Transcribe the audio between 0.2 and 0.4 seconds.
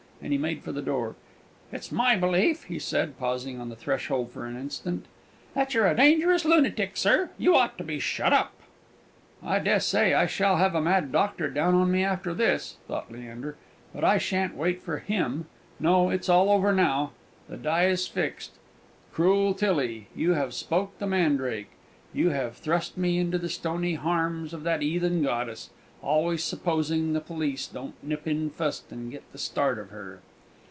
and he